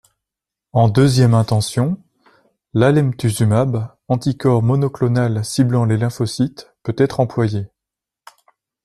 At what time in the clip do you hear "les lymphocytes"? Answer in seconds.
5.85-6.71